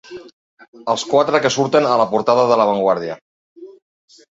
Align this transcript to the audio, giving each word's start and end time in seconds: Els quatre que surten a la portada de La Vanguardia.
Els 0.93 1.03
quatre 1.11 1.41
que 1.43 1.51
surten 1.57 1.89
a 1.91 1.99
la 2.03 2.09
portada 2.15 2.49
de 2.55 2.59
La 2.63 2.67
Vanguardia. 2.73 3.21